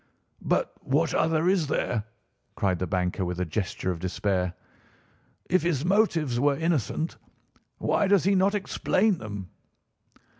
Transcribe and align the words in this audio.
"But 0.41 0.73
what 0.81 1.13
other 1.13 1.47
is 1.47 1.67
there?" 1.67 2.05
cried 2.55 2.79
the 2.79 2.87
banker 2.87 3.23
with 3.23 3.39
a 3.39 3.45
gesture 3.45 3.91
of 3.91 3.99
despair. 3.99 4.55
"If 5.47 5.61
his 5.61 5.85
motives 5.85 6.39
were 6.39 6.57
innocent, 6.57 7.17
why 7.77 8.07
does 8.07 8.23
he 8.23 8.33
not 8.33 8.55
explain 8.55 9.19
them?" 9.19 9.51